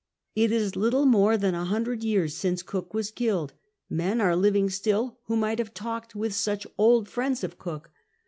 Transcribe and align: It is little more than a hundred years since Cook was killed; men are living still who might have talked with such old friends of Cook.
It 0.33 0.51
is 0.51 0.75
little 0.75 1.05
more 1.05 1.37
than 1.37 1.53
a 1.53 1.63
hundred 1.65 2.03
years 2.03 2.35
since 2.35 2.63
Cook 2.63 2.91
was 2.91 3.11
killed; 3.11 3.53
men 3.87 4.19
are 4.19 4.35
living 4.35 4.67
still 4.67 5.19
who 5.27 5.35
might 5.35 5.59
have 5.59 5.75
talked 5.75 6.15
with 6.15 6.33
such 6.33 6.65
old 6.75 7.07
friends 7.07 7.43
of 7.43 7.59
Cook. 7.59 7.91